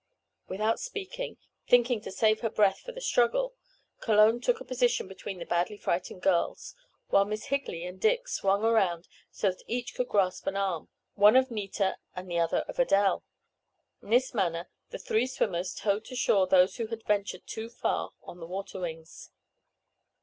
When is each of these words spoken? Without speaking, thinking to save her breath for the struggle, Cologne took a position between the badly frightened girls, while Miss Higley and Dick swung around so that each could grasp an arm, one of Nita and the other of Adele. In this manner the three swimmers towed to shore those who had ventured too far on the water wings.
Without 0.47 0.79
speaking, 0.79 1.37
thinking 1.67 2.01
to 2.01 2.09
save 2.11 2.39
her 2.39 2.49
breath 2.49 2.79
for 2.79 2.91
the 2.91 2.99
struggle, 3.01 3.53
Cologne 3.99 4.41
took 4.41 4.59
a 4.59 4.65
position 4.65 5.07
between 5.07 5.37
the 5.37 5.45
badly 5.45 5.77
frightened 5.77 6.23
girls, 6.23 6.73
while 7.09 7.23
Miss 7.23 7.45
Higley 7.45 7.85
and 7.85 8.01
Dick 8.01 8.27
swung 8.27 8.63
around 8.63 9.07
so 9.29 9.51
that 9.51 9.61
each 9.67 9.93
could 9.93 10.07
grasp 10.07 10.47
an 10.47 10.57
arm, 10.57 10.89
one 11.13 11.35
of 11.35 11.51
Nita 11.51 11.97
and 12.15 12.27
the 12.31 12.39
other 12.39 12.61
of 12.67 12.79
Adele. 12.79 13.23
In 14.01 14.09
this 14.09 14.33
manner 14.33 14.69
the 14.89 14.97
three 14.97 15.27
swimmers 15.27 15.75
towed 15.75 16.05
to 16.05 16.15
shore 16.15 16.47
those 16.47 16.77
who 16.77 16.87
had 16.87 17.05
ventured 17.05 17.45
too 17.45 17.69
far 17.69 18.13
on 18.23 18.39
the 18.39 18.47
water 18.47 18.79
wings. 18.79 19.29